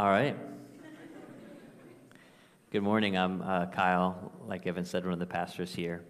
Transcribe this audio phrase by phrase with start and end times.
[0.00, 0.34] All right.
[2.70, 3.18] Good morning.
[3.18, 6.02] I'm uh, Kyle, like Evan said, one of the pastors here.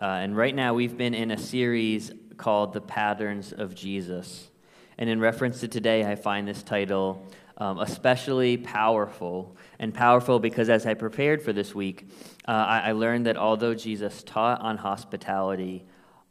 [0.00, 4.48] Uh, and right now, we've been in a series called The Patterns of Jesus.
[4.96, 9.54] And in reference to today, I find this title um, especially powerful.
[9.78, 12.08] And powerful because as I prepared for this week,
[12.48, 15.84] uh, I, I learned that although Jesus taught on hospitality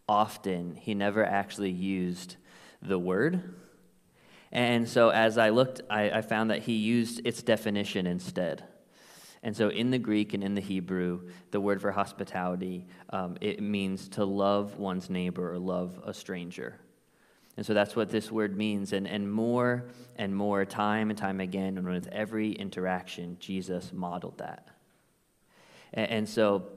[0.10, 2.38] often, he never actually used
[2.82, 3.54] the word.
[4.54, 8.64] And so as I looked, I, I found that he used its definition instead.
[9.42, 13.62] And so, in the Greek and in the Hebrew, the word for hospitality, um, it
[13.62, 16.80] means to love one's neighbor or love a stranger.
[17.58, 18.94] And so that's what this word means.
[18.94, 24.38] And, and more and more, time and time again, and with every interaction, Jesus modeled
[24.38, 24.70] that.
[25.94, 26.70] And, and so,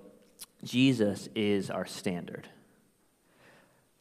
[0.64, 2.48] Jesus is our standard.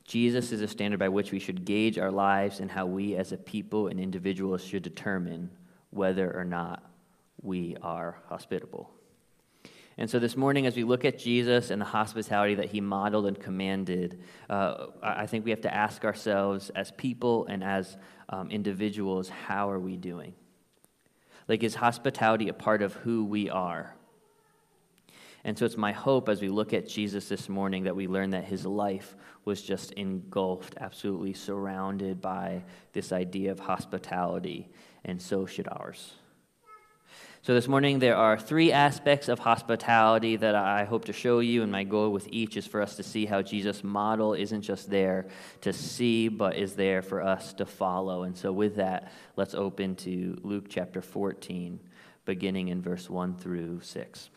[0.06, 3.32] Jesus is a standard by which we should gauge our lives and how we as
[3.32, 5.50] a people and individuals should determine
[5.90, 6.84] whether or not
[7.42, 8.92] we are hospitable.
[9.98, 13.26] And so this morning, as we look at Jesus and the hospitality that he modeled
[13.26, 18.52] and commanded, uh, I think we have to ask ourselves as people and as um,
[18.52, 20.34] individuals, how are we doing?
[21.48, 23.96] Like, is hospitality a part of who we are?
[25.46, 28.32] And so it's my hope as we look at Jesus this morning that we learn
[28.32, 29.16] that his life
[29.46, 34.68] was just engulfed, absolutely surrounded by this idea of hospitality,
[35.06, 36.14] and so should ours.
[37.44, 41.62] So, this morning, there are three aspects of hospitality that I hope to show you,
[41.62, 44.90] and my goal with each is for us to see how Jesus' model isn't just
[44.90, 45.28] there
[45.62, 48.24] to see, but is there for us to follow.
[48.24, 51.80] And so, with that, let's open to Luke chapter 14,
[52.26, 54.30] beginning in verse 1 through 6.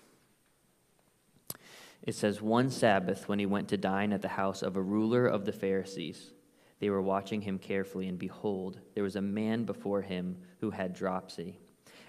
[2.02, 5.27] It says, One Sabbath, when he went to dine at the house of a ruler
[5.27, 6.32] of the Pharisees,
[6.80, 10.94] they were watching him carefully, and behold, there was a man before him who had
[10.94, 11.58] dropsy.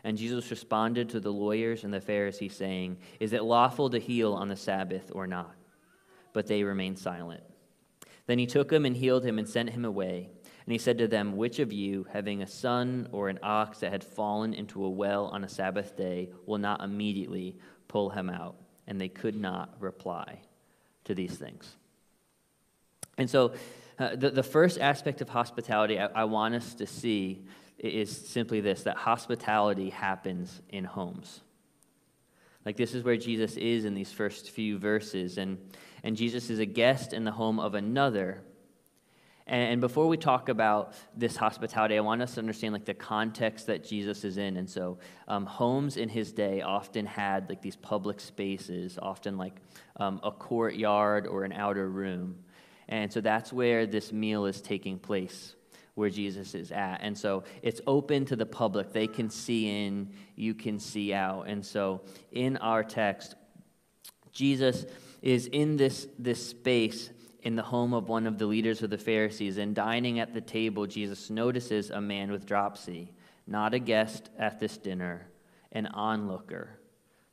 [0.04, 4.34] And Jesus responded to the lawyers and the Pharisees, saying, Is it lawful to heal
[4.34, 5.56] on the Sabbath or not?
[6.34, 7.44] But they remained silent.
[8.28, 10.30] Then he took him and healed him and sent him away.
[10.66, 13.92] And he said to them, Which of you, having a son or an ox that
[13.92, 18.56] had fallen into a well on a Sabbath day, will not immediately pull him out?
[18.90, 20.42] And they could not reply
[21.06, 21.78] to these things.
[23.18, 23.54] And so,
[23.98, 27.46] uh, the, the first aspect of hospitality I, I want us to see
[27.78, 31.42] is simply this that hospitality happens in homes.
[32.66, 35.38] Like this is where Jesus is in these first few verses.
[35.38, 35.58] And,
[36.04, 38.42] and Jesus is a guest in the home of another.
[39.50, 43.66] And, before we talk about this hospitality, I want us to understand like the context
[43.66, 44.58] that Jesus is in.
[44.58, 49.56] And so, um, homes in his day often had like these public spaces, often like
[49.98, 52.38] um, a courtyard or an outer room.
[52.88, 55.56] And so that's where this meal is taking place
[55.96, 57.00] where Jesus is at.
[57.02, 58.94] And so it's open to the public.
[58.94, 61.48] They can see in, you can see out.
[61.48, 62.02] And so
[62.32, 63.36] in our text,
[64.32, 64.86] Jesus
[65.22, 67.10] is in this, this space
[67.44, 69.58] in the home of one of the leaders of the Pharisees.
[69.58, 73.14] And dining at the table, Jesus notices a man with dropsy,
[73.48, 75.28] not a guest at this dinner,
[75.72, 76.80] an onlooker,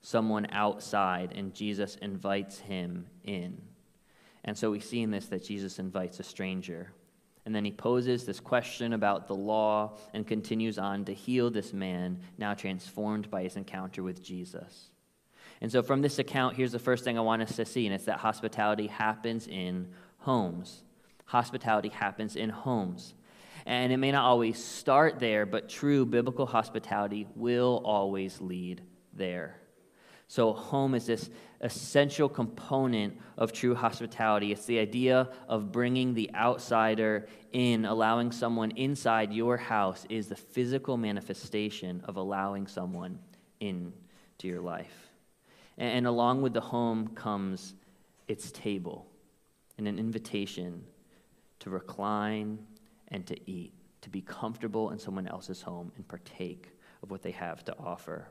[0.03, 3.61] someone outside, and Jesus invites him in.
[4.45, 6.93] And so we see in this that Jesus invites a stranger.
[7.45, 11.73] And then he poses this question about the law and continues on to heal this
[11.73, 14.91] man, now transformed by his encounter with Jesus.
[15.61, 17.95] And so, from this account, here's the first thing I want us to see, and
[17.95, 20.83] it's that hospitality happens in homes.
[21.27, 23.15] Hospitality happens in homes.
[23.65, 29.61] And it may not always start there, but true biblical hospitality will always lead there.
[30.29, 31.31] So, home is this
[31.61, 34.53] essential component of true hospitality.
[34.53, 40.37] It's the idea of bringing the outsider in, allowing someone inside your house is the
[40.37, 43.19] physical manifestation of allowing someone
[43.61, 43.93] into
[44.43, 45.06] your life.
[45.79, 47.75] And, along with the home comes
[48.29, 49.07] its table
[49.79, 50.85] and an invitation
[51.61, 52.59] to recline
[53.09, 56.71] and to eat, to be comfortable in someone else's home and partake
[57.03, 58.29] of what they have to offer.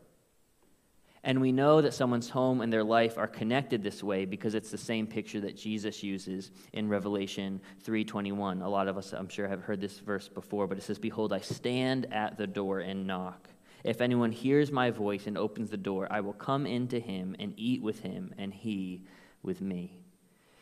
[1.24, 4.69] And we know that someone's home and their life are connected this way because it's
[4.69, 8.62] the same picture that Jesus uses in Revelation 3:21.
[8.62, 11.33] A lot of us I'm sure have heard this verse before, but it says, "Behold,
[11.33, 13.50] I stand at the door and knock.
[13.85, 17.53] If anyone hears my voice and opens the door, I will come into him and
[17.55, 19.03] eat with him and he
[19.43, 19.99] with me."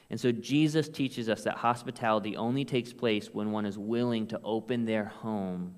[0.09, 4.41] And so Jesus teaches us that hospitality only takes place when one is willing to
[4.43, 5.73] open their home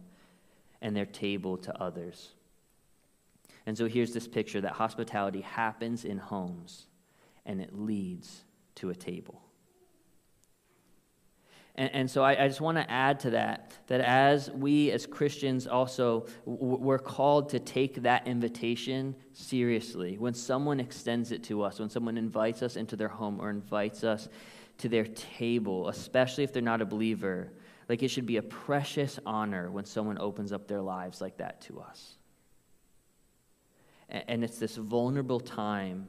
[0.81, 2.33] and their table to others.
[3.67, 6.87] And so here's this picture that hospitality happens in homes
[7.45, 8.43] and it leads
[8.75, 9.44] to a table.
[11.75, 15.05] And, and so I, I just want to add to that that as we as
[15.05, 20.17] Christians also, we're called to take that invitation seriously.
[20.17, 24.03] When someone extends it to us, when someone invites us into their home or invites
[24.03, 24.29] us
[24.79, 27.51] to their table, especially if they're not a believer,
[27.87, 31.61] like it should be a precious honor when someone opens up their lives like that
[31.61, 32.15] to us.
[34.09, 36.07] And, and it's this vulnerable time.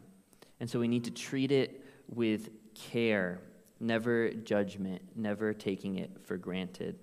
[0.58, 3.40] And so we need to treat it with care
[3.80, 6.98] never judgment, never taking it for granted.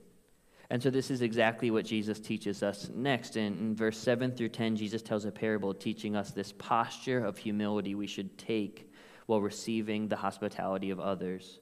[0.70, 3.38] And so, this is exactly what Jesus teaches us next.
[3.38, 7.38] In, in, verse 7 through 10, Jesus tells a parable teaching us this posture of
[7.38, 8.90] humility we should take
[9.26, 11.60] while receiving the hospitality of others.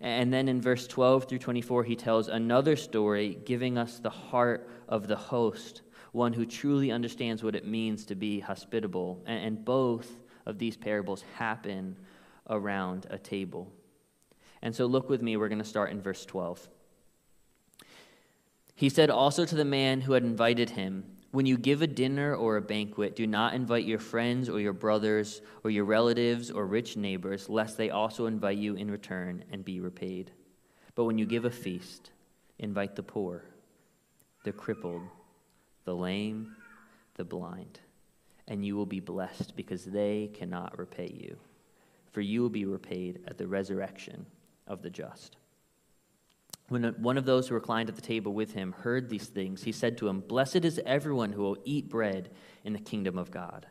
[0.00, 4.68] And then in verse 12 through 24, he tells another story, giving us the heart
[4.88, 9.22] of the host, one who truly understands what it means to be hospitable.
[9.26, 10.08] And, and both
[10.46, 11.96] of these parables happen
[12.48, 13.72] around a table.
[14.62, 16.68] And so look with me, we're going to start in verse 12.
[18.74, 22.34] He said also to the man who had invited him, When you give a dinner
[22.34, 26.66] or a banquet, do not invite your friends or your brothers or your relatives or
[26.66, 30.30] rich neighbors, lest they also invite you in return and be repaid.
[30.94, 32.10] But when you give a feast,
[32.58, 33.44] invite the poor,
[34.44, 35.02] the crippled,
[35.84, 36.54] the lame,
[37.14, 37.80] the blind,
[38.46, 41.36] and you will be blessed because they cannot repay you.
[42.12, 44.26] For you will be repaid at the resurrection
[44.68, 45.36] of the just.
[46.68, 49.72] When one of those who reclined at the table with him heard these things, he
[49.72, 52.30] said to him, Blessed is everyone who will eat bread
[52.62, 53.66] in the kingdom of God.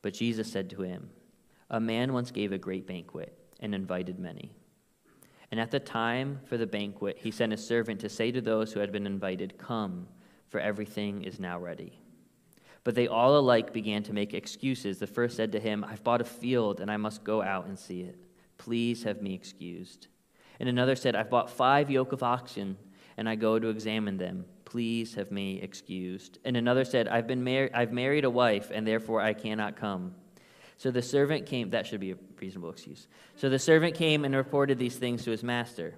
[0.00, 1.10] But Jesus said to him,
[1.68, 4.52] A man once gave a great banquet and invited many.
[5.50, 8.72] And at the time for the banquet, he sent a servant to say to those
[8.72, 10.06] who had been invited, Come,
[10.48, 11.98] for everything is now ready.
[12.84, 14.98] But they all alike began to make excuses.
[14.98, 17.78] The first said to him, I've bought a field, and I must go out and
[17.78, 18.16] see it.
[18.60, 20.08] Please have me excused.
[20.60, 22.76] And another said, I've bought five yoke of oxen,
[23.16, 24.44] and I go to examine them.
[24.66, 26.38] Please have me excused.
[26.44, 30.14] And another said, I've, been mar- I've married a wife, and therefore I cannot come.
[30.76, 33.08] So the servant came, that should be a reasonable excuse.
[33.34, 35.94] So the servant came and reported these things to his master.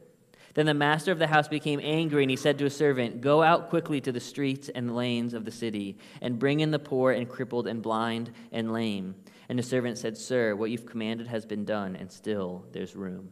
[0.55, 3.43] Then the master of the house became angry, and he said to his servant, Go
[3.43, 7.11] out quickly to the streets and lanes of the city, and bring in the poor
[7.11, 9.17] and crippled and blind and lame.
[9.53, 13.29] And the servant said, Sir, what you've commanded has been done, and still there's room.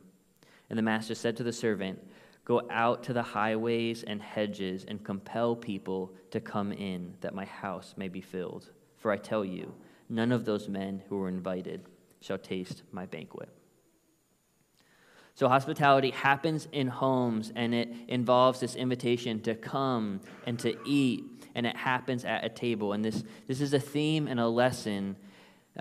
[0.69, 1.99] And the master said to the servant,
[2.45, 7.47] Go out to the highways and hedges and compel people to come in, that my
[7.47, 8.71] house may be filled.
[8.99, 9.73] For I tell you,
[10.11, 11.87] none of those men who were invited
[12.21, 13.49] shall taste my banquet.
[15.37, 21.25] So, hospitality happens in homes, and it involves this invitation to come and to eat,
[21.55, 22.93] and it happens at a table.
[22.93, 25.17] And this, this is a theme and a lesson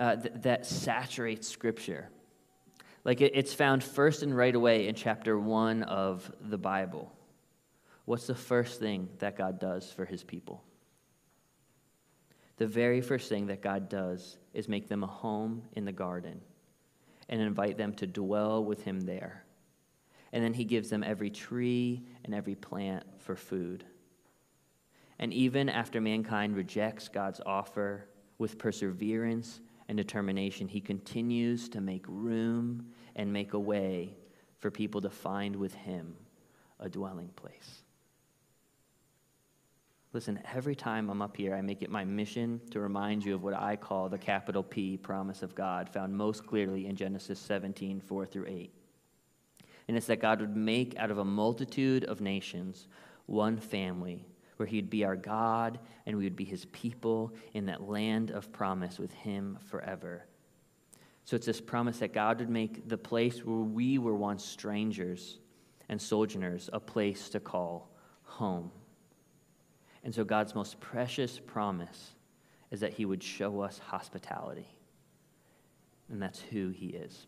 [0.00, 2.08] uh, th- that saturates Scripture.
[3.04, 7.12] Like it, it's found first and right away in chapter one of the Bible.
[8.06, 10.64] What's the first thing that God does for his people?
[12.56, 16.40] The very first thing that God does is make them a home in the garden
[17.28, 19.44] and invite them to dwell with him there.
[20.32, 23.84] And then he gives them every tree and every plant for food.
[25.18, 28.06] And even after mankind rejects God's offer
[28.38, 29.60] with perseverance
[29.90, 34.14] and determination, he continues to make room and make a way
[34.60, 36.14] for people to find with him
[36.78, 37.82] a dwelling place.
[40.12, 43.42] Listen, every time I'm up here, I make it my mission to remind you of
[43.42, 48.00] what I call the capital P promise of God, found most clearly in Genesis 17,
[48.00, 48.72] 4 through 8.
[49.88, 52.86] And it's that God would make out of a multitude of nations
[53.26, 54.24] one family
[54.60, 58.52] where he'd be our God and we would be his people in that land of
[58.52, 60.26] promise with him forever.
[61.24, 65.38] So it's this promise that God would make the place where we were once strangers
[65.88, 67.90] and sojourners a place to call
[68.22, 68.70] home.
[70.04, 72.10] And so God's most precious promise
[72.70, 74.68] is that he would show us hospitality.
[76.10, 77.26] And that's who he is.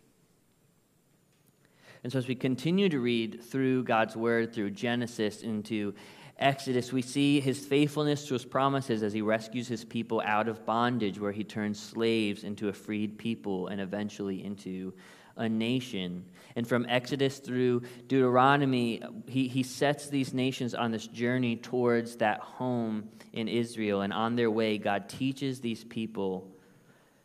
[2.03, 5.95] And so, as we continue to read through God's word, through Genesis into
[6.39, 10.65] Exodus, we see his faithfulness to his promises as he rescues his people out of
[10.67, 14.93] bondage, where he turns slaves into a freed people and eventually into
[15.37, 16.25] a nation.
[16.57, 22.41] And from Exodus through Deuteronomy, he, he sets these nations on this journey towards that
[22.41, 24.03] home in Israel.
[24.03, 26.49] And on their way, God teaches these people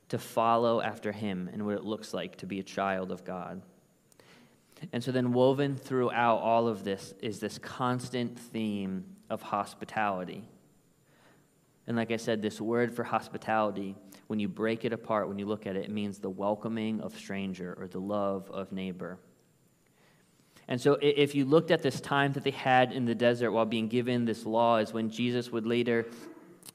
[0.09, 3.61] to follow after him and what it looks like to be a child of God.
[4.91, 10.43] And so then, woven throughout all of this is this constant theme of hospitality.
[11.88, 13.96] And like I said, this word for hospitality,
[14.27, 17.17] when you break it apart, when you look at it, it means the welcoming of
[17.17, 19.17] stranger or the love of neighbor.
[20.67, 23.65] And so, if you looked at this time that they had in the desert while
[23.65, 26.05] being given this law, is when Jesus would later,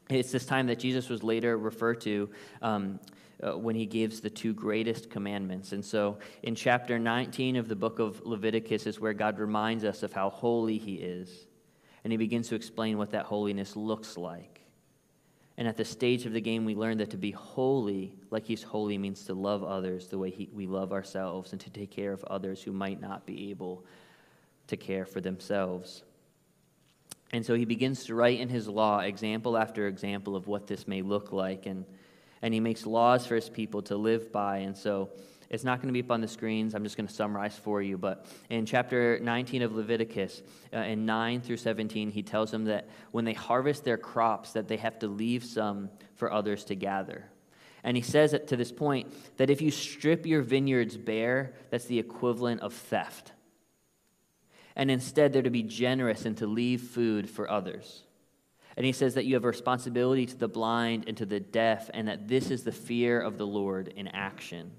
[0.09, 2.31] it's this time that Jesus was later referred to
[2.63, 2.99] um,
[3.43, 5.73] uh, when he gives the two greatest commandments.
[5.73, 10.03] And so, in chapter 19 of the book of Leviticus, is where God reminds us
[10.03, 11.47] of how holy he is.
[12.05, 14.61] And he begins to explain what that holiness looks like.
[15.59, 18.63] And at the stage of the game, we learn that to be holy, like he's
[18.63, 22.13] holy, means to love others the way he, we love ourselves and to take care
[22.13, 23.85] of others who might not be able
[24.69, 26.03] to care for themselves.
[27.33, 30.89] And so he begins to write in his law example after example of what this
[30.89, 31.67] may look like.
[31.67, 31.85] And,
[32.43, 34.59] and he makes laws for his people to live by.
[34.59, 35.11] And so
[35.49, 36.75] it's not going to be up on the screens.
[36.75, 37.97] I'm just going to summarize for you.
[37.99, 42.89] But in chapter 19 of Leviticus, uh, in 9 through 17, he tells them that
[43.11, 47.27] when they harvest their crops, that they have to leave some for others to gather.
[47.85, 51.99] And he says to this point that if you strip your vineyards bare, that's the
[51.99, 53.33] equivalent of theft.
[54.75, 58.05] And instead, they're to be generous and to leave food for others.
[58.77, 61.91] And he says that you have a responsibility to the blind and to the deaf,
[61.93, 64.73] and that this is the fear of the Lord in action.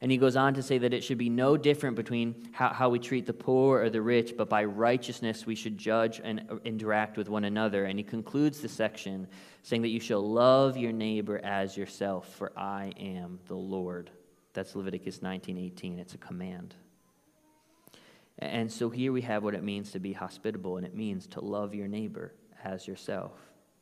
[0.00, 2.90] And he goes on to say that it should be no different between how, how
[2.90, 7.16] we treat the poor or the rich, but by righteousness we should judge and interact
[7.16, 7.86] with one another.
[7.86, 9.26] And he concludes the section
[9.62, 14.10] saying that you shall love your neighbor as yourself, for I am the Lord.
[14.52, 15.98] That's Leviticus 19:18.
[15.98, 16.74] It's a command.
[18.38, 21.40] And so here we have what it means to be hospitable, and it means to
[21.40, 23.32] love your neighbor as yourself.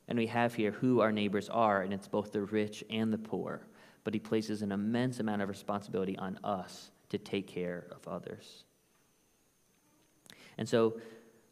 [0.07, 3.17] And we have here who our neighbors are, and it's both the rich and the
[3.17, 3.65] poor
[4.03, 8.65] but he places an immense amount of responsibility on us to take care of others.
[10.57, 10.99] And so,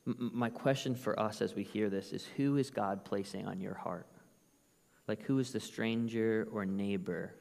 [0.06, 3.62] m- my question for us as we hear this is who is God placing on
[3.62, 4.08] your heart?
[5.08, 7.34] Like, who is the stranger or neighbor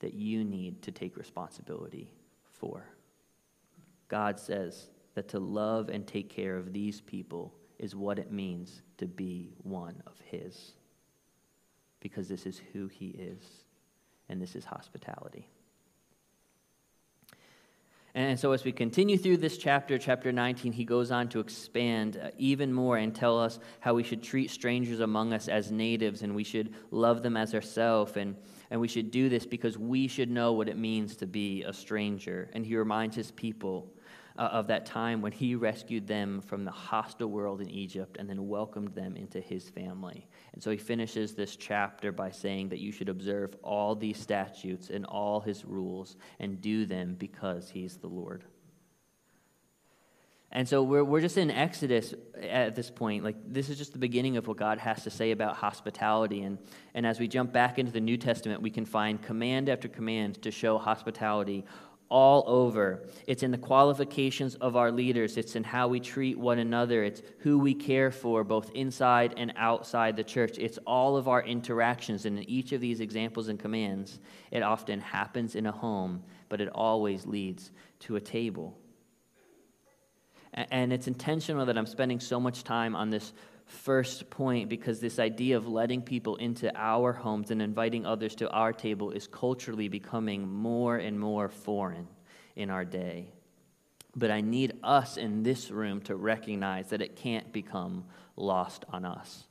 [0.00, 2.12] that you need to take responsibility
[2.50, 2.86] for?
[4.08, 8.80] God says that to love and take care of these people is what it means
[8.96, 10.72] to be one of His,
[12.00, 13.42] because this is who He is
[14.30, 15.46] and this is hospitality.
[18.16, 22.16] And so, as we continue through this chapter, chapter 19, he goes on to expand
[22.16, 26.22] uh, even more and tell us how we should treat strangers among us as natives
[26.22, 28.16] and we should love them as ourselves.
[28.16, 28.36] And,
[28.70, 31.72] and we should do this because we should know what it means to be a
[31.72, 32.48] stranger.
[32.52, 33.92] And he reminds his people
[34.36, 38.28] uh, of that time when he rescued them from the hostile world in Egypt and
[38.28, 40.26] then welcomed them into his family.
[40.52, 44.90] And so he finishes this chapter by saying that you should observe all these statutes
[44.90, 48.44] and all his rules and do them because he's the Lord.
[50.56, 53.24] And so we're, we're just in Exodus at this point.
[53.24, 56.42] Like, this is just the beginning of what God has to say about hospitality.
[56.42, 56.58] And,
[56.94, 60.40] and as we jump back into the New Testament, we can find command after command
[60.42, 61.64] to show hospitality
[62.14, 63.02] all over.
[63.26, 67.22] It's in the qualifications of our leaders, it's in how we treat one another, it's
[67.40, 70.56] who we care for, both inside and outside the church.
[70.56, 72.24] It's all of our interactions.
[72.24, 74.20] And in each of these examples and commands,
[74.52, 78.78] it often happens in a home, but it always leads to a table.
[80.52, 83.32] And it's intentional that I'm spending so much time on this
[83.74, 88.48] first point because this idea of letting people into our homes and inviting others to
[88.50, 92.08] our table is culturally becoming more and more foreign
[92.56, 93.32] in our day.
[94.16, 98.04] But I need us in this room to recognize that it can't become
[98.36, 99.44] lost on us.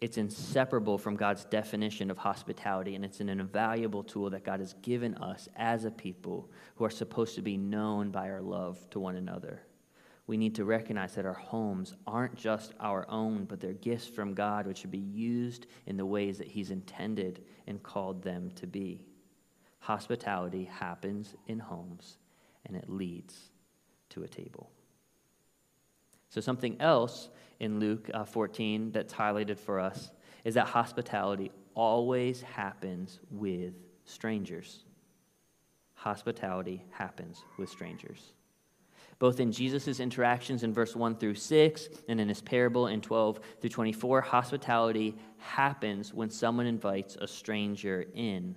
[0.00, 4.74] It's inseparable from God's definition of hospitality, and it's an invaluable tool that God has
[4.82, 9.00] given us as a people who are supposed to be known by our love to
[9.00, 9.62] one another
[10.26, 14.32] we need to recognize that our homes aren't just our own, but they're gifts from
[14.32, 18.66] God, which should be used in the ways that He's intended and called them to
[18.66, 19.04] be.
[19.80, 22.16] Hospitality happens in homes,
[22.64, 23.50] and it leads
[24.10, 24.70] to a table.
[26.30, 27.28] So, something else
[27.60, 30.10] in Luke uh, 14 that's highlighted for us
[30.44, 34.84] is that hospitality always happens with strangers.
[35.94, 38.33] Hospitality happens with strangers
[39.18, 43.40] both in Jesus' interactions in verse 1 through 6 and in his parable in 12
[43.60, 44.20] through 24.
[44.20, 48.56] Hospitality happens when someone invites a stranger in.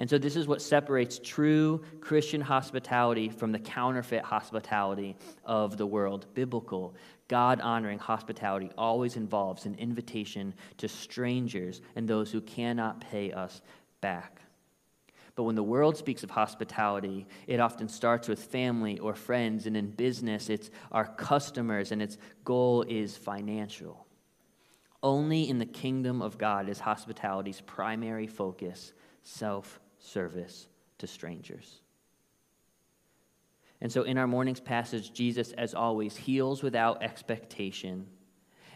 [0.00, 5.86] And so, this is what separates true Christian hospitality from the counterfeit hospitality of the
[5.86, 6.26] world.
[6.34, 6.94] Biblical,
[7.26, 13.60] God honoring hospitality always involves an invitation to strangers and those who cannot pay us
[14.00, 14.40] back.
[15.38, 19.76] But when the world speaks of hospitality, it often starts with family or friends, and
[19.76, 24.04] in business, it's our customers, and its goal is financial.
[25.00, 28.92] Only in the kingdom of God is hospitality's primary focus
[29.22, 30.66] self service
[30.98, 31.82] to strangers.
[33.80, 38.08] And so, in our morning's passage, Jesus, as always, heals without expectation.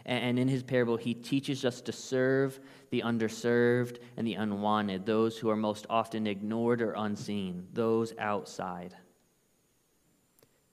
[0.05, 5.37] And in his parable, he teaches us to serve the underserved and the unwanted, those
[5.37, 8.95] who are most often ignored or unseen, those outside.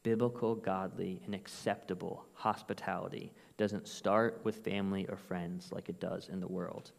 [0.03, 6.41] Biblical, godly, and acceptable hospitality doesn't start with family or friends like it does in
[6.41, 6.91] the world,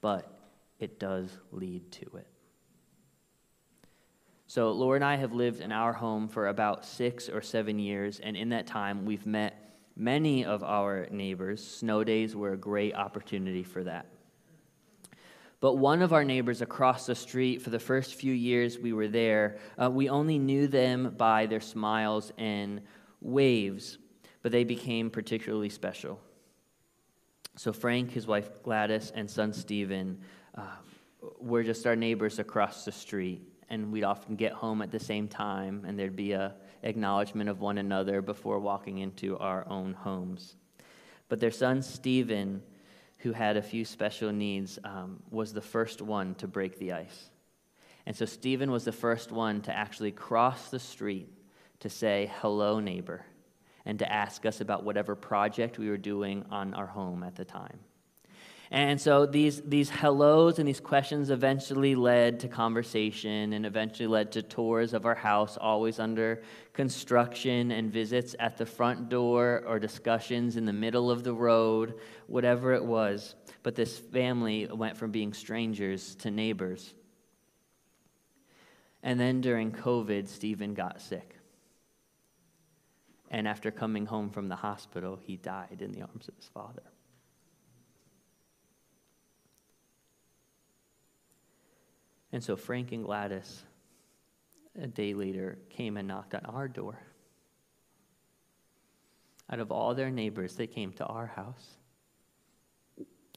[0.00, 0.40] but
[0.80, 2.26] it does lead to it.
[4.48, 8.18] So, Laura and I have lived in our home for about six or seven years,
[8.20, 9.61] and in that time, we've met
[9.96, 11.66] many of our neighbors.
[11.66, 14.06] Snow days were a great opportunity for that.
[15.60, 19.06] But one of our neighbors across the street, for the first few years we were
[19.06, 22.80] there, uh, we only knew them by their smiles and
[23.20, 23.98] waves,
[24.42, 26.20] but they became particularly special.
[27.54, 30.18] So, Frank, his wife Gladys, and son Stephen
[30.56, 30.62] uh,
[31.38, 35.26] were just our neighbors across the street and we'd often get home at the same
[35.26, 40.56] time, and there'd be a acknowledgement of one another before walking into our own homes.
[41.28, 42.62] But their son Stephen,
[43.18, 47.30] who had a few special needs, um, was the first one to break the ice.
[48.04, 51.28] And so Stephen was the first one to actually cross the street
[51.80, 53.24] to say, Hello, neighbor,
[53.84, 57.44] and to ask us about whatever project we were doing on our home at the
[57.44, 57.78] time.
[58.72, 64.32] And so these, these hellos and these questions eventually led to conversation and eventually led
[64.32, 69.78] to tours of our house, always under construction, and visits at the front door or
[69.78, 73.34] discussions in the middle of the road, whatever it was.
[73.62, 76.94] But this family went from being strangers to neighbors.
[79.02, 81.36] And then during COVID, Stephen got sick.
[83.30, 86.84] And after coming home from the hospital, he died in the arms of his father.
[92.32, 93.62] And so Frank and Gladys,
[94.80, 96.98] a day later, came and knocked on our door.
[99.50, 101.76] Out of all their neighbors, they came to our house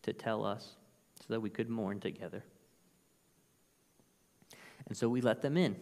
[0.04, 0.76] to tell us
[1.20, 2.44] so that we could mourn together.
[4.88, 5.76] And so we let them in.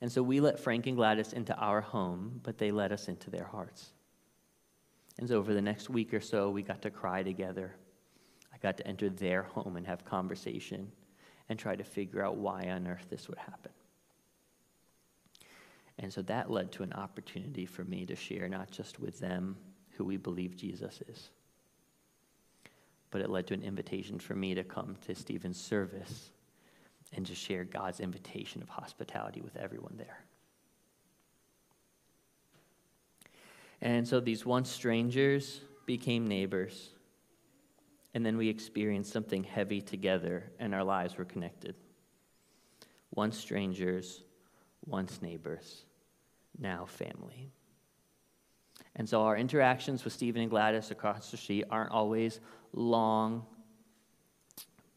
[0.00, 3.30] And so we let Frank and Gladys into our home, but they let us into
[3.30, 3.92] their hearts.
[5.18, 7.74] And so over the next week or so, we got to cry together.
[8.52, 10.92] I got to enter their home and have conversation
[11.48, 13.72] and try to figure out why on earth this would happen.
[15.98, 19.56] And so that led to an opportunity for me to share not just with them
[19.92, 21.30] who we believe Jesus is,
[23.10, 26.30] but it led to an invitation for me to come to Stephen's service
[27.14, 30.24] and to share God's invitation of hospitality with everyone there.
[33.82, 36.90] And so these once strangers became neighbors
[38.14, 41.74] and then we experienced something heavy together, and our lives were connected.
[43.14, 44.22] Once strangers,
[44.86, 45.84] once neighbors,
[46.58, 47.50] now family.
[48.96, 52.40] And so our interactions with Stephen and Gladys across the street aren't always
[52.74, 53.46] long,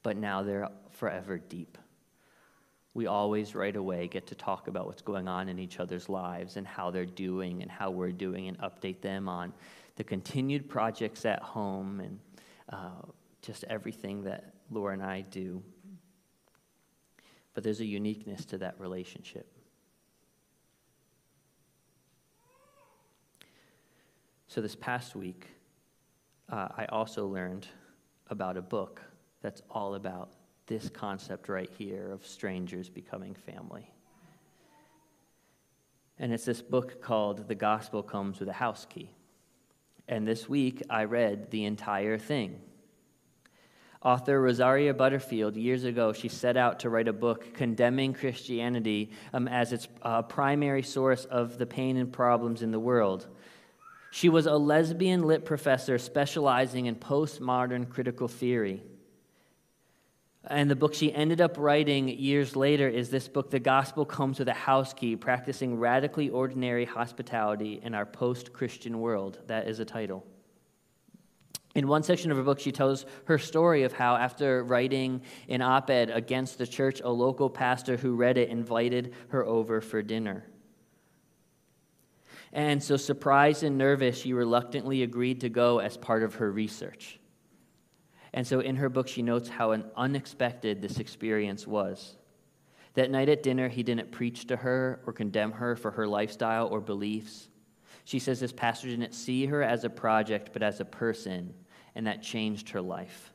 [0.04, 1.78] but now they're forever deep.
[2.94, 6.56] We always right away get to talk about what's going on in each other's lives
[6.58, 9.54] and how they're doing and how we're doing and update them on
[9.98, 12.20] the continued projects at home and
[12.70, 13.02] uh,
[13.42, 15.62] just everything that Laura and I do.
[17.54, 19.52] But there's a uniqueness to that relationship.
[24.48, 25.48] So, this past week,
[26.50, 27.68] uh, I also learned
[28.30, 29.02] about a book
[29.42, 30.32] that's all about
[30.68, 33.92] this concept right here of strangers becoming family.
[36.18, 39.10] And it's this book called The Gospel Comes with a House Key.
[40.08, 42.62] And this week I read the entire thing.
[44.02, 49.48] Author Rosaria Butterfield, years ago, she set out to write a book condemning Christianity um,
[49.48, 53.28] as its uh, primary source of the pain and problems in the world.
[54.12, 58.84] She was a lesbian lit professor specializing in postmodern critical theory.
[60.48, 64.38] And the book she ended up writing years later is this book, The Gospel Comes
[64.38, 69.40] with a House Key Practicing Radically Ordinary Hospitality in Our Post Christian World.
[69.48, 70.24] That is a title.
[71.74, 75.64] In one section of her book, she tells her story of how, after writing an
[75.64, 80.04] op ed against the church, a local pastor who read it invited her over for
[80.04, 80.46] dinner.
[82.54, 87.20] And so, surprised and nervous, she reluctantly agreed to go as part of her research.
[88.36, 92.18] And so in her book, she notes how unexpected this experience was.
[92.96, 96.68] That night at dinner, he didn't preach to her or condemn her for her lifestyle
[96.68, 97.48] or beliefs.
[98.04, 101.54] She says this pastor didn't see her as a project, but as a person,
[101.96, 103.34] and that changed her life.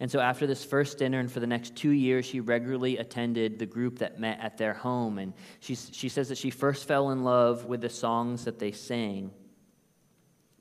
[0.00, 3.58] And so, after this first dinner, and for the next two years, she regularly attended
[3.58, 5.18] the group that met at their home.
[5.18, 8.70] And she, she says that she first fell in love with the songs that they
[8.70, 9.32] sang,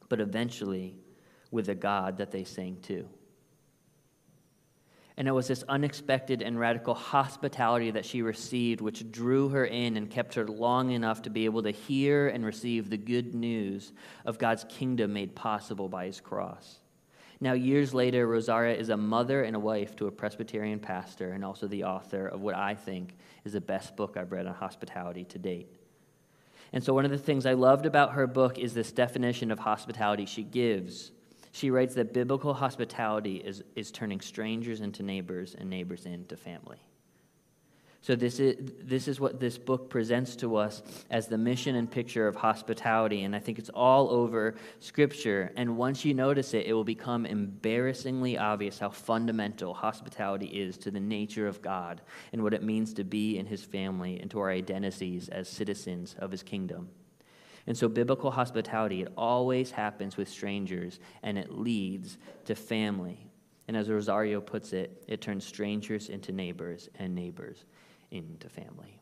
[0.09, 0.95] but eventually
[1.51, 3.07] with the God that they sang to.
[5.17, 9.97] And it was this unexpected and radical hospitality that she received, which drew her in
[9.97, 13.93] and kept her long enough to be able to hear and receive the good news
[14.25, 16.79] of God's kingdom made possible by his cross.
[17.39, 21.43] Now, years later, Rosaria is a mother and a wife to a Presbyterian pastor and
[21.43, 25.23] also the author of what I think is the best book I've read on hospitality
[25.25, 25.67] to date.
[26.73, 29.59] And so, one of the things I loved about her book is this definition of
[29.59, 31.11] hospitality she gives.
[31.51, 36.77] She writes that biblical hospitality is, is turning strangers into neighbors and neighbors into family.
[38.01, 41.91] So, this is, this is what this book presents to us as the mission and
[41.91, 43.23] picture of hospitality.
[43.23, 45.51] And I think it's all over Scripture.
[45.57, 50.91] And once you notice it, it will become embarrassingly obvious how fundamental hospitality is to
[50.91, 54.39] the nature of God and what it means to be in His family and to
[54.39, 56.87] our identities as citizens of His kingdom.
[57.67, 63.29] And so, biblical hospitality, it always happens with strangers and it leads to family.
[63.67, 67.65] And as Rosaria puts it, it turns strangers into neighbors and neighbors
[68.09, 69.01] into family.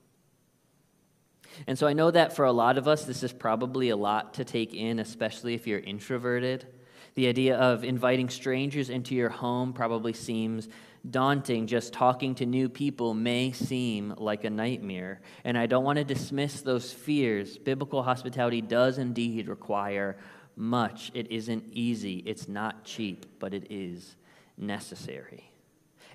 [1.67, 4.33] And so I know that for a lot of us, this is probably a lot
[4.35, 6.65] to take in, especially if you're introverted.
[7.15, 10.67] The idea of inviting strangers into your home probably seems
[11.09, 11.65] daunting.
[11.65, 15.21] Just talking to new people may seem like a nightmare.
[15.45, 17.57] And I don't want to dismiss those fears.
[17.57, 20.17] Biblical hospitality does indeed require
[20.57, 21.11] much.
[21.13, 24.15] It isn't easy, it's not cheap, but it is
[24.57, 25.51] necessary.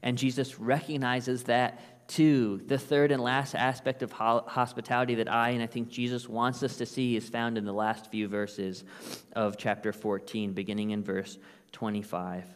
[0.02, 5.62] And Jesus recognizes that Two, the third and last aspect of hospitality that I and
[5.62, 8.82] I think Jesus wants us to see is found in the last few verses
[9.36, 11.38] of chapter 14, beginning in verse
[11.70, 12.46] 25.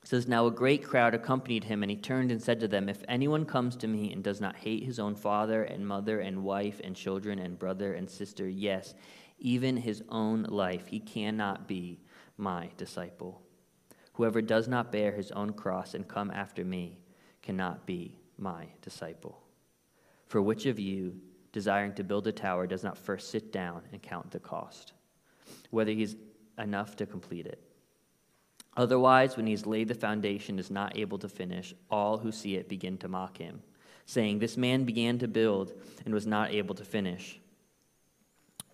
[0.00, 2.88] It says, Now a great crowd accompanied him, and he turned and said to them,
[2.88, 6.44] If anyone comes to me and does not hate his own father and mother and
[6.44, 8.94] wife and children and brother and sister, yes,
[9.40, 11.98] even his own life, he cannot be
[12.36, 13.42] my disciple.
[14.12, 17.00] Whoever does not bear his own cross and come after me
[17.42, 19.40] cannot be my disciple.
[20.26, 21.20] For which of you,
[21.52, 24.92] desiring to build a tower, does not first sit down and count the cost,
[25.70, 26.16] whether he's
[26.58, 27.62] enough to complete it?
[28.76, 32.68] Otherwise, when he's laid the foundation, is not able to finish, all who see it
[32.68, 33.62] begin to mock him,
[34.04, 35.72] saying, This man began to build
[36.04, 37.40] and was not able to finish.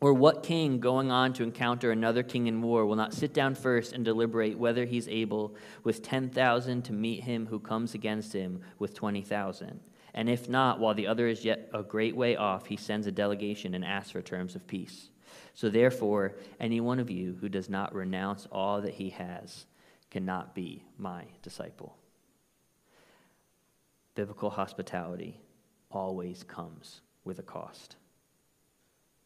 [0.03, 3.55] Or what king going on to encounter another king in war will not sit down
[3.55, 8.63] first and deliberate whether he's able with 10,000 to meet him who comes against him
[8.81, 9.79] with 20,000?
[10.15, 13.13] And if not, while the other is yet a great way off, he sends a
[13.13, 15.11] delegation and asks for terms of peace.
[15.55, 19.67] So therefore, any one of you who does not renounce all that he has
[20.11, 21.97] cannot be my disciple.
[24.17, 25.41] Biblical hospitality
[25.93, 27.95] always comes with a cost.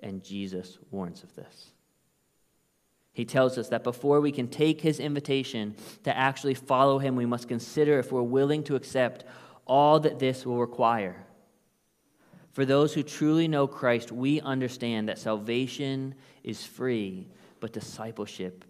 [0.00, 1.72] And Jesus warns of this.
[3.12, 7.24] He tells us that before we can take his invitation to actually follow him, we
[7.24, 9.24] must consider if we're willing to accept
[9.66, 11.24] all that this will require.
[12.52, 17.28] For those who truly know Christ, we understand that salvation is free,
[17.60, 18.64] but discipleship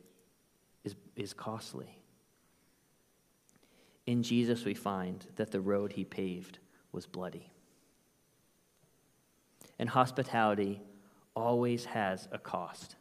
[0.85, 1.99] is, is costly.
[4.07, 6.59] In Jesus, we find that the road he paved
[6.93, 7.51] was bloody.
[9.79, 10.81] And hospitality
[11.37, 12.97] always has a cost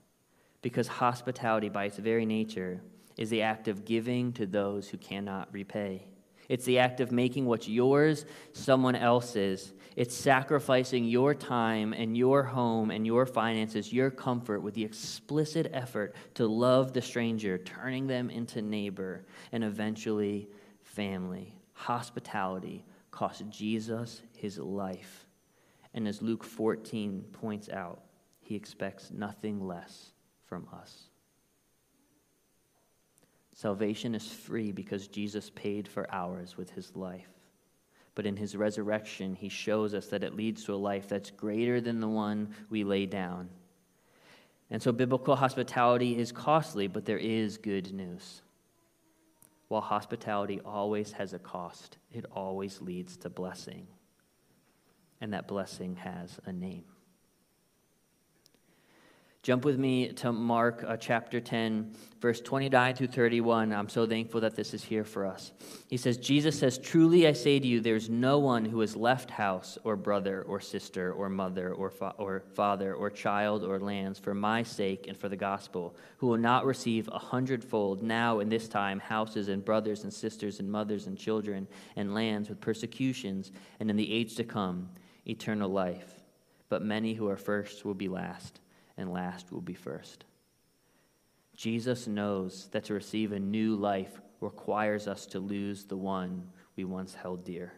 [0.61, 2.81] because hospitality, by its very nature,
[3.17, 6.05] is the act of giving to those who cannot repay.
[6.49, 9.73] It's the act of making what's yours someone else's.
[9.95, 15.71] It's sacrificing your time and your home and your finances, your comfort, with the explicit
[15.73, 20.49] effort to love the stranger, turning them into neighbor and eventually
[20.83, 21.55] family.
[21.73, 25.25] Hospitality cost Jesus his life.
[25.93, 28.04] And as Luke 14 points out,
[28.45, 30.11] he expects nothing less
[30.45, 31.09] from us.
[33.53, 37.31] Salvation is free because Jesus paid for ours with his life.
[38.13, 41.81] But in his resurrection, he shows us that it leads to a life that's greater
[41.81, 43.49] than the one we lay down.
[44.69, 48.43] And so, biblical hospitality is costly, but there is good news.
[49.69, 53.87] While hospitality always has a cost, it always leads to blessing.
[55.19, 56.85] And that blessing has a name.
[59.45, 63.73] Jump with me to Mark uh, chapter 10, verse 29 through 31.
[63.73, 65.51] I'm so thankful that this is here for us.
[65.87, 69.29] He says, Jesus says, Truly I say to you, there's no one who has left
[69.29, 74.17] house or brother or sister or mother or, fa- or father or child or lands
[74.17, 78.49] for my sake and for the gospel, who will not receive a hundredfold now in
[78.49, 83.51] this time houses and brothers and sisters and mothers and children and lands with persecutions,
[83.79, 84.89] and in the age to come,
[85.27, 86.15] eternal life.
[86.67, 88.59] But many who are first will be last
[88.97, 90.25] and last will be first.
[91.55, 96.83] Jesus knows that to receive a new life requires us to lose the one we
[96.83, 97.73] once held dear.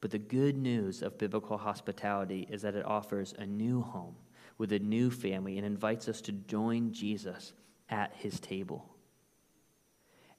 [0.00, 4.14] But the good news of biblical hospitality is that it offers a new home
[4.58, 7.52] with a new family and invites us to join Jesus
[7.88, 8.86] at his table.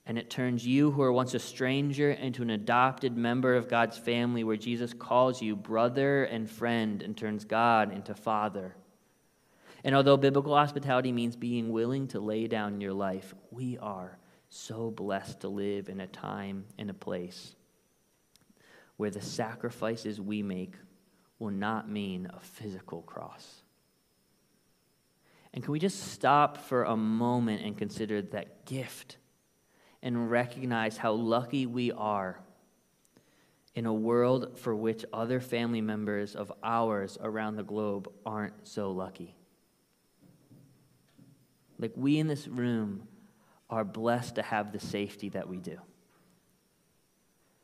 [0.05, 3.97] And it turns you, who are once a stranger, into an adopted member of God's
[3.97, 8.75] family where Jesus calls you brother and friend and turns God into father.
[9.83, 14.17] And although biblical hospitality means being willing to lay down your life, we are
[14.49, 17.55] so blessed to live in a time and a place
[18.97, 20.75] where the sacrifices we make
[21.39, 23.63] will not mean a physical cross.
[25.53, 29.17] And can we just stop for a moment and consider that gift
[30.03, 32.39] and recognize how lucky we are
[33.73, 38.91] in a world for which other family members of ours around the globe aren't so
[38.91, 39.35] lucky?
[41.81, 43.07] Like we in this room
[43.69, 45.77] are blessed to have the safety that we do.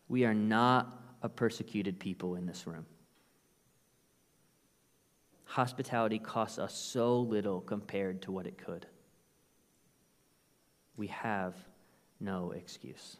[0.09, 2.85] We are not a persecuted people in this room.
[5.45, 8.87] Hospitality costs us so little compared to what it could.
[10.97, 11.53] We have
[12.19, 13.17] no excuse.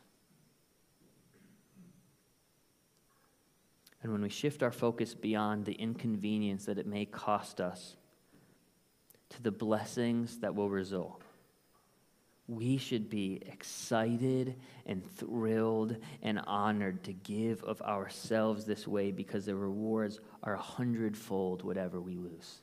[4.01, 7.97] And when we shift our focus beyond the inconvenience that it may cost us
[9.29, 11.21] to the blessings that will result.
[12.47, 19.45] We should be excited and thrilled and honored to give of ourselves this way because
[19.45, 22.61] the rewards are a hundredfold whatever we lose.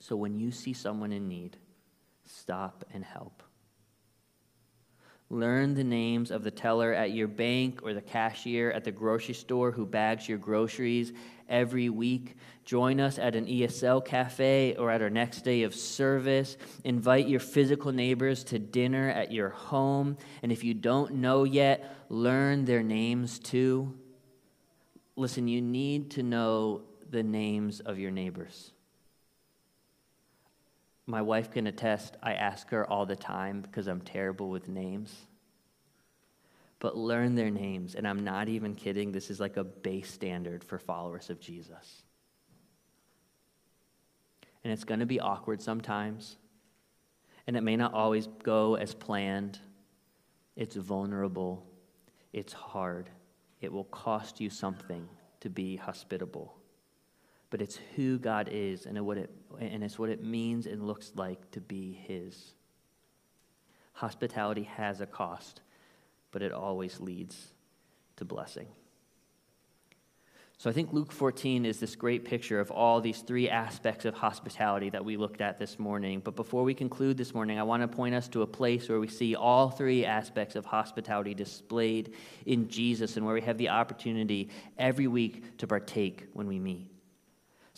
[0.00, 1.56] So when you see someone in need,
[2.24, 3.42] stop and help.
[5.30, 9.34] Learn the names of the teller at your bank or the cashier at the grocery
[9.34, 11.12] store who bags your groceries
[11.50, 12.36] every week.
[12.64, 16.56] Join us at an ESL cafe or at our next day of service.
[16.84, 20.16] Invite your physical neighbors to dinner at your home.
[20.42, 23.98] And if you don't know yet, learn their names too.
[25.14, 28.72] Listen, you need to know the names of your neighbors.
[31.08, 35.26] My wife can attest, I ask her all the time because I'm terrible with names.
[36.80, 39.10] But learn their names, and I'm not even kidding.
[39.10, 42.02] This is like a base standard for followers of Jesus.
[44.62, 46.36] And it's going to be awkward sometimes,
[47.46, 49.58] and it may not always go as planned.
[50.56, 51.66] It's vulnerable,
[52.34, 53.08] it's hard,
[53.62, 55.08] it will cost you something
[55.40, 56.57] to be hospitable
[57.50, 61.12] but it's who God is and, what it, and it's what it means and looks
[61.14, 62.54] like to be His.
[63.94, 65.60] Hospitality has a cost,
[66.30, 67.48] but it always leads
[68.16, 68.68] to blessing.
[70.60, 74.14] So I think Luke 14 is this great picture of all these three aspects of
[74.14, 76.18] hospitality that we looked at this morning.
[76.18, 78.98] But before we conclude this morning, I want to point us to a place where
[78.98, 83.68] we see all three aspects of hospitality displayed in Jesus and where we have the
[83.68, 86.90] opportunity every week to partake when we meet.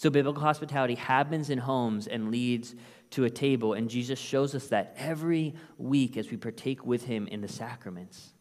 [0.01, 2.75] So, biblical hospitality happens in homes and leads
[3.11, 7.27] to a table, and Jesus shows us that every week as we partake with him
[7.27, 8.33] in the sacraments.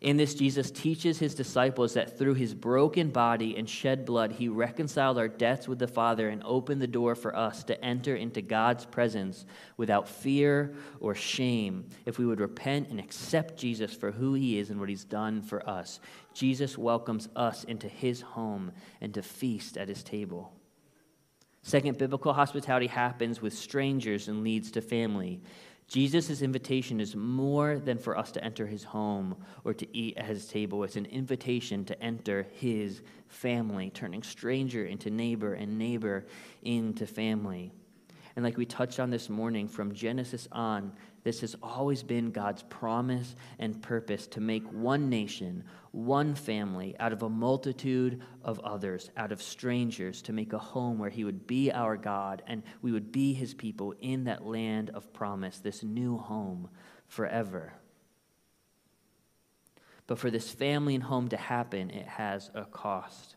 [0.00, 4.48] In this, Jesus teaches his disciples that through his broken body and shed blood, he
[4.48, 8.42] reconciled our debts with the Father and opened the door for us to enter into
[8.42, 14.34] God's presence without fear or shame if we would repent and accept Jesus for who
[14.34, 16.00] he is and what he's done for us.
[16.34, 20.57] Jesus welcomes us into his home and to feast at his table.
[21.68, 25.38] Second, biblical hospitality happens with strangers and leads to family.
[25.86, 30.24] Jesus' invitation is more than for us to enter his home or to eat at
[30.24, 30.82] his table.
[30.82, 36.24] It's an invitation to enter his family, turning stranger into neighbor and neighbor
[36.62, 37.70] into family.
[38.34, 40.90] And like we touched on this morning, from Genesis on,
[41.22, 45.64] this has always been God's promise and purpose to make one nation,
[45.98, 50.98] one family out of a multitude of others, out of strangers, to make a home
[50.98, 54.90] where He would be our God and we would be His people in that land
[54.90, 56.68] of promise, this new home
[57.08, 57.72] forever.
[60.06, 63.36] But for this family and home to happen, it has a cost.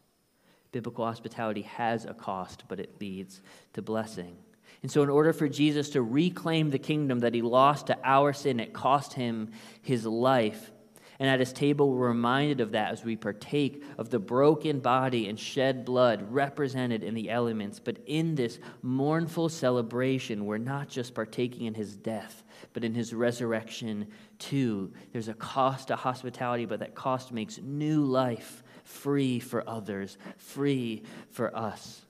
[0.72, 3.42] Biblical hospitality has a cost, but it leads
[3.74, 4.38] to blessing.
[4.84, 8.34] And so, in order for Jesus to reclaim the kingdom that he lost to our
[8.34, 10.72] sin, it cost him his life.
[11.22, 15.30] And at his table, we're reminded of that as we partake of the broken body
[15.30, 17.80] and shed blood represented in the elements.
[17.80, 23.14] But in this mournful celebration, we're not just partaking in his death, but in his
[23.14, 24.08] resurrection
[24.40, 24.94] too.
[25.12, 31.04] There's a cost to hospitality, but that cost makes new life free for others, free
[31.30, 32.02] for us.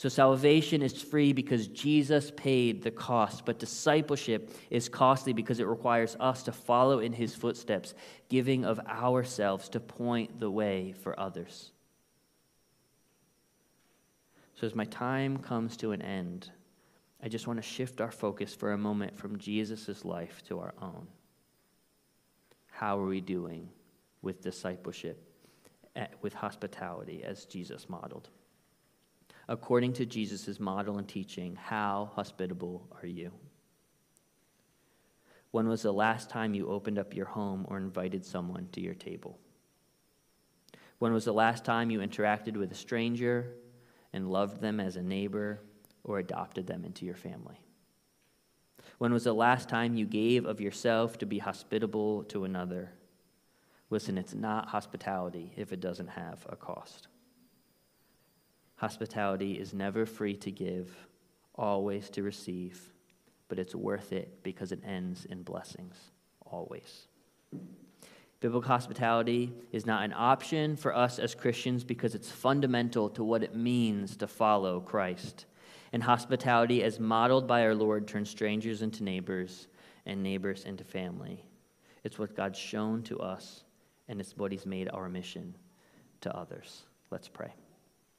[0.00, 5.66] So salvation is free because Jesus paid the cost, but discipleship is costly because it
[5.66, 7.92] requires us to follow in his footsteps,
[8.30, 11.72] giving of ourselves to point the way for others.
[14.54, 16.50] So as my time comes to an end,
[17.22, 20.72] I just want to shift our focus for a moment from Jesus' life to our
[20.80, 21.08] own.
[22.70, 23.68] How are we doing
[24.22, 25.22] with discipleship,
[25.94, 28.30] eh, with hospitality as Jesus modeled?
[29.50, 33.32] According to Jesus' model and teaching, how hospitable are you?
[35.50, 38.94] When was the last time you opened up your home or invited someone to your
[38.94, 39.40] table?
[41.00, 43.52] When was the last time you interacted with a stranger
[44.12, 45.60] and loved them as a neighbor
[46.04, 47.60] or adopted them into your family?
[48.98, 52.92] When was the last time you gave of yourself to be hospitable to another?
[53.88, 57.08] Listen, it's not hospitality if it doesn't have a cost.
[58.80, 60.90] Hospitality is never free to give,
[61.54, 62.80] always to receive,
[63.48, 65.96] but it's worth it because it ends in blessings,
[66.46, 67.06] always.
[68.40, 73.42] Biblical hospitality is not an option for us as Christians because it's fundamental to what
[73.42, 75.44] it means to follow Christ.
[75.92, 79.68] And hospitality, as modeled by our Lord, turns strangers into neighbors
[80.06, 81.44] and neighbors into family.
[82.02, 83.62] It's what God's shown to us,
[84.08, 85.54] and it's what He's made our mission
[86.22, 86.84] to others.
[87.10, 87.52] Let's pray.